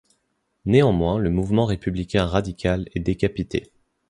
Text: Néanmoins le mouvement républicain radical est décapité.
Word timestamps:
Néanmoins 0.65 1.19
le 1.19 1.29
mouvement 1.29 1.67
républicain 1.67 2.25
radical 2.25 2.89
est 2.95 2.99
décapité. 3.01 3.71